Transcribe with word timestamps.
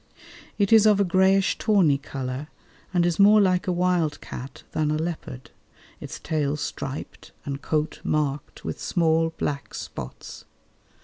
It 0.57 0.73
is 0.73 0.87
of 0.87 0.99
a 0.99 1.03
greyish 1.03 1.59
tawny 1.59 1.99
colour 1.99 2.47
and 2.91 3.05
is 3.05 3.19
more 3.19 3.39
like 3.39 3.67
a 3.67 3.71
wild 3.71 4.19
cat 4.19 4.63
than 4.71 4.89
a 4.89 4.97
leopard, 4.97 5.51
its 5.99 6.17
tail 6.19 6.57
striped 6.57 7.31
and 7.45 7.61
coat 7.61 8.01
marked 8.03 8.65
with 8.65 8.79
small 8.81 9.31
black 9.37 9.75
spots. 9.75 10.45